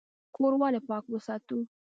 کور 0.35 0.53
ولې 0.61 0.79
پاک 0.89 1.03
وساتو؟ 1.09 1.57